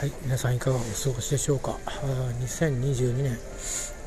[0.00, 1.76] はい、皆さんいかがお過ごしでしょうか。
[2.40, 3.34] 2022年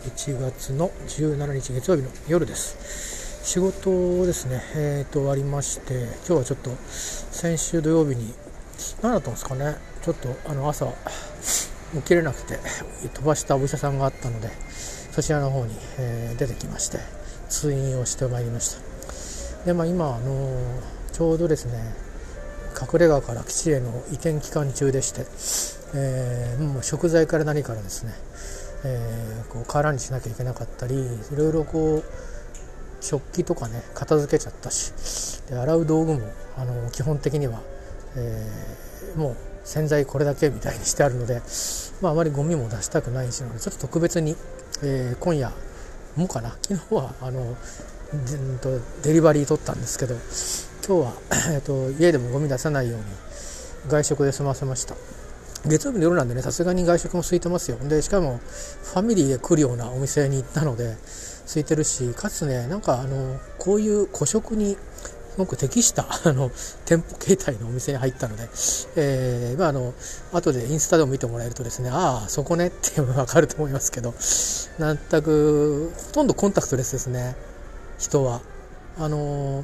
[0.06, 3.46] 1月の17日月曜日の夜です。
[3.48, 8.34] 仕事ですね、えー、と終わりまして、今日はちょっと先週土曜日に、
[9.04, 10.88] 何だったんですかね、ちょっとあの朝
[11.94, 12.58] 起きれなくて
[13.14, 14.50] 飛ばしたお医者さんがあったので、
[15.12, 16.98] そちらの方に、えー、出てきまして、
[17.50, 18.80] 通院をしてまいりまし
[19.60, 19.66] た。
[19.68, 20.60] で、まあ今、あの
[21.12, 21.94] ちょうどですね、
[22.82, 25.28] 隠れ家から基地への移転期間中でして、
[25.96, 28.14] えー、もう食材から何からですね、
[28.86, 32.04] えー、こう空にしなきゃいけなかったりいろいろこう
[33.02, 36.22] 食器とかね片付けちゃったしで洗う道具も
[36.58, 37.62] あの基本的には、
[38.16, 41.42] えー、もう洗剤これだけみたいにしてあるので、
[42.02, 44.36] まあ、あまりゴミも出したくないしのでちょっと特別に、
[44.84, 45.52] えー、今夜
[46.16, 47.56] もかな昨日はあの
[49.04, 50.16] デリバリー取ったんですけど
[50.86, 51.14] 今日は、
[51.54, 53.06] えーと、家でもゴミ出さないように
[53.88, 54.96] 外食で済ませました。
[55.66, 57.78] 月曜日の夜なんでねさすがに外食も空いてますよ。
[57.78, 60.96] でしかもファミリーで来るようなお店に行ったので
[61.46, 66.52] 空いてるしかつねなんかあのこういう個食にすごく適したあの
[66.86, 68.44] 店舗形態のお店に入ったので、
[68.98, 69.94] えー、まああの
[70.32, 77.36] 後でインスタでも見てもらえるとですねああそこねっていうのが分かると思いますけど全くほとんどコンタクトレスですね
[77.98, 78.42] 人は。
[79.00, 79.64] あの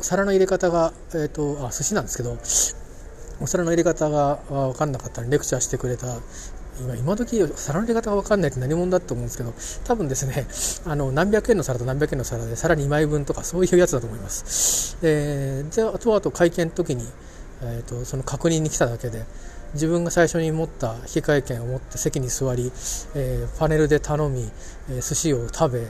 [0.00, 2.38] 皿の入れ方が、えーと、あ寿司なんですけど
[3.40, 6.06] お皿の入れ方が分かんなかったらレクチャーしてくれた
[6.80, 9.52] 今今時皿の入れ方が分かんないって何者だと思うんですけど
[9.84, 10.46] 多分ですね
[10.86, 14.96] あの何百円の皿と何百円の皿で皿2枚分とかそういうやつだと思います。
[15.02, 17.06] でであとはあと会見の時に、
[17.62, 19.24] えーとその確認に来ただけで
[19.74, 22.72] 自分が最初に持った引換券を持って席に座り、
[23.14, 24.50] えー、パネルで頼み、
[24.90, 25.80] えー、寿司を食べ、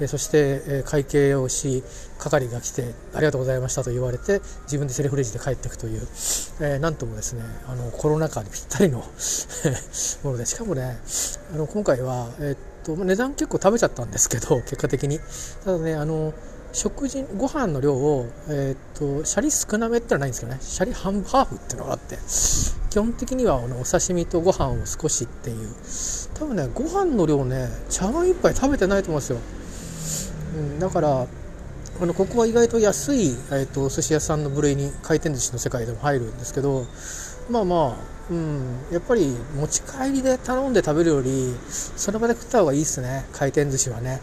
[0.00, 1.82] えー、そして、え会計をし
[2.18, 6.08] 係が来てありがとうございましたと言われて自分でセルフレジで帰っていくという、
[6.60, 8.98] えなんともですねあのコロナ禍にぴったりの
[10.24, 10.98] ものでしかもね
[11.52, 15.20] あの今回は、えっと値段結構食べちゃったんですけど結果的に。
[15.64, 16.32] ただねあの
[16.76, 20.58] 食事ご飯の量を、えーと、シャリ少なめってのはないんですけどね。
[20.60, 22.18] シャリ半ハーフっていうのがあって
[22.90, 25.68] 基本的にはあのお刺身とご飯を少しっていう。
[26.38, 29.38] 多分ねご飯の量ね茶碗一杯食べてないと思うんですよ、
[30.56, 36.84] うん、だからあのここは意外と安い、えーと、お寿司屋さんの部類に回転寿司の世界でも入るんですけど
[37.48, 44.20] まあまあ、うん、やっぱり持ち帰りで頼んで食べるよりその場で食った方がいいですね回転寿司はね。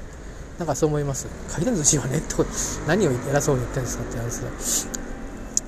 [0.60, 1.28] なんかそう思います。
[1.50, 2.18] 回転寿司はね。
[2.18, 2.36] って
[2.88, 4.90] 何を偉そうに言ってるんですかって話です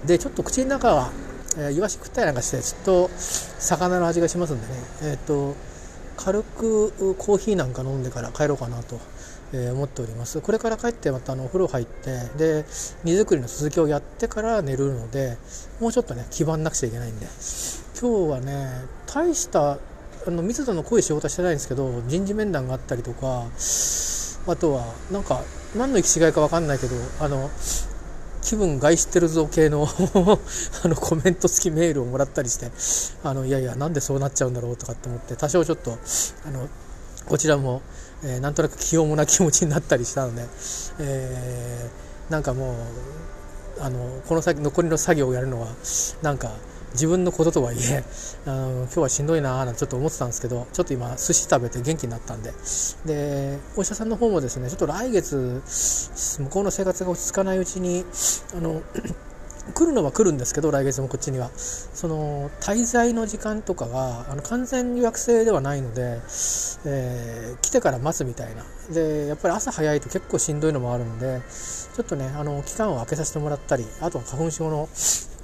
[0.05, 1.11] でちょっと口の中は、
[1.57, 4.73] えー、イワシ食ったりなんかしてちょっと魚の味がしますんでね。
[5.03, 5.55] えっ、ー、と
[6.17, 8.99] 軽くコーヒーなんか飲んでから帰ろうかなと、
[9.51, 10.41] えー、思っております。
[10.41, 12.65] これから帰ってまたあのお風呂入ってで
[13.03, 15.37] 荷造りの続きをやってから寝るので
[15.79, 17.25] もうちょっとね基盤なくちゃいけないんで。
[17.99, 19.79] 今日はね大した
[20.27, 23.45] あの密度の濃い仕事はしてないんですけど人事面談があったりとか
[24.47, 25.41] あとはなんか
[25.75, 27.49] 何の行き違いか分かんないけどあの
[28.41, 29.87] 気分害してるぞ系の
[30.83, 32.71] あのコメント付きメールをもらったりして
[33.23, 35.97] あのいやいやなんでそうなっちゃうんだろうとかって思って多少ちょっと
[36.47, 36.69] あの
[37.27, 37.81] こちらも、
[38.23, 40.47] えー、なんとなく気重な気持ちになったりしたので、
[40.99, 42.73] えー、なんかも
[43.79, 45.67] うあのこの先残りの作業をやるのは
[46.21, 46.51] なんか
[46.95, 48.03] 自分のこととはいえ
[48.45, 52.53] あの今日はしんどいなーなんてちょっと思ってたんですけどちょっと今寿司食べて元気になったんで。
[53.05, 55.61] でお医者さんの方もですねちょっと来月
[56.39, 58.05] 向こうの生活が落ち着かないうちに
[58.57, 58.81] あの
[59.73, 61.49] 来るのは来るんですけど来月もこっちには。
[61.55, 66.21] その滞在の時間とかがあの完全予約制ではないので、
[66.85, 68.63] えー、来てから待つみたいな。
[68.93, 71.41] でやっぱり朝早いと結構しんどいのもあるんで
[71.95, 74.87] ちょっとねあの期間を空けさせてもらったりあとは花粉症の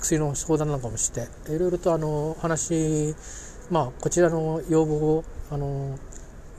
[0.01, 3.15] 薬の相談なんかもしていろいろとあの話
[3.69, 5.97] まあこちらの要望をあの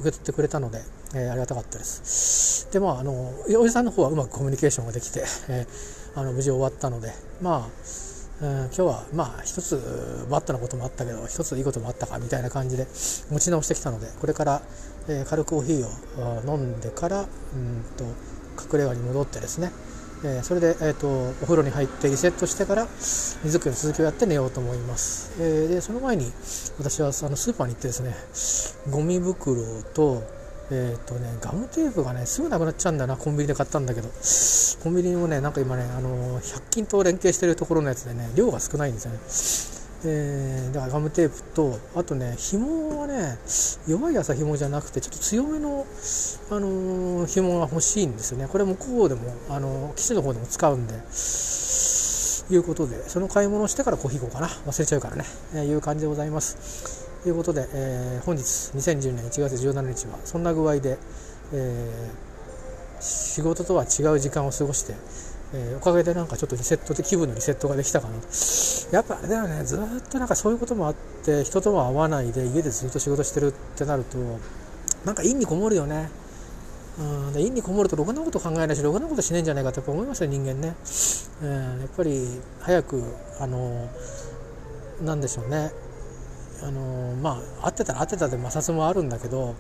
[0.01, 0.81] 受け取ってくれたので、
[1.15, 2.73] えー、ありがたかったです。
[2.73, 3.13] でまああの
[3.59, 7.69] おじさんの方はうまくコミュニケーションができて、えー、あの無事終わったのでまあ
[8.41, 12.87] うん、今日はまあ一つバットなこともあったけど一ついいこともあったかみたいな感じで
[13.31, 14.63] 持ち直してきたのでこれから、
[15.09, 17.27] えー、軽くコーヒーを飲んでからうん
[17.97, 18.05] と
[18.75, 19.71] 隠れ家に戻ってですね
[20.25, 22.87] えー、それで、えーと、お風呂に入ってリセットしてから
[23.45, 26.33] 荷造りの続きをやって寝ようと思います、えー、でその前に
[26.79, 30.23] 私はあのスーパーに行ってですねゴミ袋と
[30.71, 34.09] え、ー、とねガムテープがねすぐなくなっちゃうんだなコンビニで買ったんだけど。
[34.83, 39.82] コンビニもねなんか今ねあの100均と連携してるところのやつでね量が少ないんですよね。
[40.05, 43.39] えー、だからガムテープとあとね紐はね
[43.87, 45.87] 弱い麻紐じゃなくてちょっと強めの、
[46.51, 48.49] あのー、紐が欲しいんですよね。
[48.49, 54.49] これ向こうでも、あのー、機種の方でも使うんでいうことでその買い物をしてからコーヒー行こうかな。
[54.49, 57.03] 忘れちゃうからね、えー、いう感じでございます。
[57.23, 60.99] ということで、えー、本日2010年1月17日はそんな具合で、
[61.53, 64.95] えー、仕事とは違う時間を過ごして、
[65.55, 68.15] えー、おかげでなんかちょっとリセットで気分のリセットができたかな
[68.91, 69.65] やっぱあれだよね。
[69.65, 69.79] ずっ
[70.11, 70.95] となんかそういうこともあっ
[71.25, 74.17] て人とも会わないで家でずっと仕事してるってなると
[75.05, 76.09] なんか陰にこもるよね。
[76.99, 77.33] うん。
[77.33, 80.75] で陰にこもるとろくなこと考えないしろくなことしないんじゃないかって思いますよ人間ね、
[81.43, 83.03] えー、やっぱり早く
[83.41, 83.89] あの
[85.03, 85.71] なんでしょうね。
[86.63, 89.55] あのまあ合ってたら合ってたで摩擦もあるんだけど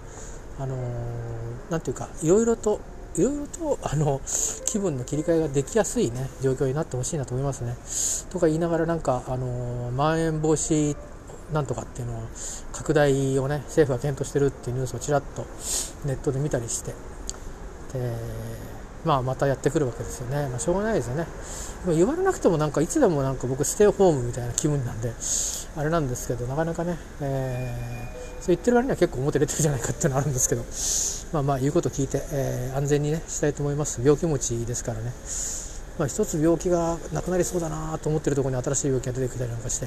[0.58, 0.76] あの
[1.68, 2.80] なんていうかいろいろと
[3.16, 4.20] いろいろとあの
[4.66, 7.76] 気分の切り替えができやすいね状況になってほしいなと思いますね。
[8.30, 10.96] とか言いながらなんかあのまん延防止
[11.52, 12.22] なんとかっていうのを
[12.72, 15.46] 拡大をね政府が検討してるっていうニュースをちらっと
[16.06, 16.92] ネットで見たりして
[17.92, 18.16] で
[19.04, 21.26] まあまたやってくるわけですよね、まあ、しょうがないですよね。
[21.88, 25.12] 言われなくてもなんかいつでもなんか僕ステイホームみたいな気分なんで
[25.76, 30.62] あれなんですけどなかなかね、えー、そう言ってる割には結構表出てるじゃないかっていうのはあるんですけど
[31.32, 34.00] まあまあ言うこと聞いて、えー、安全にねしたいと思います。
[34.00, 35.12] 病気持ちですからね。
[35.98, 39.86] まあ、一つ病気がなくなりそうだなと思ってるところに新しい病気が出てきたりなんかして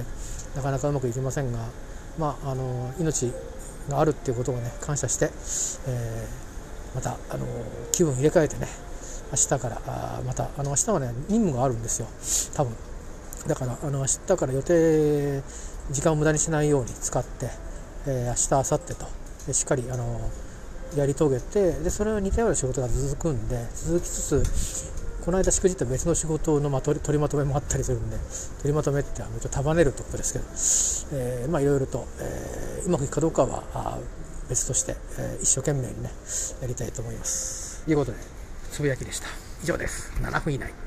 [0.55, 1.57] なかなかうまくいきませんが、
[2.19, 3.31] まあ、あの命
[3.89, 5.31] があるっていうことをね感謝して、
[5.87, 7.47] えー、またあの
[7.91, 8.67] 気分入れ替えてね
[9.31, 12.07] 明日からあまたあの明日はね任務があるんですよ。
[12.55, 12.73] 多分。
[13.47, 15.41] だからあの明日から予定
[15.91, 17.49] 時間を無駄にしないように使って、
[18.07, 19.25] えー、明日明後日と。
[19.53, 20.19] しっかりあの
[20.95, 24.43] やり遂げてでそれは似たような仕事が続くんで続きつつ
[25.23, 28.17] この間しくじった別の仕事の、ま取り取りまとめもあったりするんで
[28.61, 30.33] 取りまとめってあのちょっと束ねるってことです
[31.09, 33.97] けど、えー、まあいろいろと、えー、うまくいくかどうかは
[34.49, 36.11] 別として、えー、一生懸命にね
[36.61, 37.83] やりたいと思います。
[37.85, 38.34] ということで。
[38.71, 39.27] つぶやきでした。
[39.63, 40.11] 以上です。
[40.21, 40.84] 7分以内。